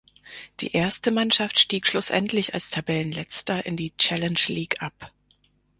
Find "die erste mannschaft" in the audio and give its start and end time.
0.61-1.59